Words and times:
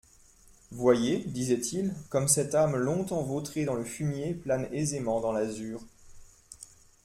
«Voyez, 0.71 1.19
disaient-ils, 1.25 1.93
comme 2.09 2.27
cette 2.27 2.55
âme 2.55 2.75
longtemps 2.75 3.21
vautrée 3.21 3.65
dans 3.65 3.75
le 3.75 3.83
fumier 3.83 4.33
plane 4.33 4.67
aisément 4.71 5.19
dans 5.21 5.31
l'azur. 5.31 5.85